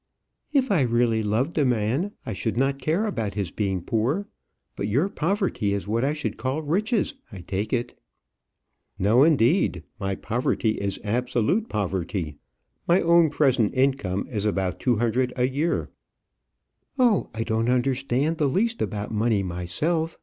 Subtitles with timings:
[0.51, 4.25] "If I really loved a man, I should not care about his being poor.
[4.75, 7.95] But your poverty is what I should call riches, I take it."
[8.97, 9.83] "No, indeed.
[9.99, 12.37] My poverty is absolute poverty.
[12.87, 15.91] My own present income is about two hundred a year."
[16.97, 20.17] "Oh, I don't understand the least about money myself.